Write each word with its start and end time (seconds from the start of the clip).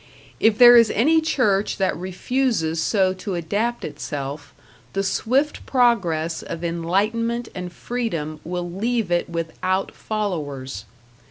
If 0.39 0.57
there 0.57 0.75
is 0.77 0.89
any 0.95 1.21
church 1.21 1.77
that 1.77 1.95
refuses 1.95 2.81
so 2.81 3.13
to 3.13 3.35
adapt 3.35 3.85
itself, 3.85 4.51
the 4.93 5.03
swift 5.03 5.63
progress 5.67 6.41
of 6.41 6.63
enlightenment 6.63 7.49
and 7.53 7.71
freedom 7.71 8.39
will 8.43 8.67
leave 8.67 9.11
it 9.11 9.29
without 9.29 9.91
followers. 9.93 10.85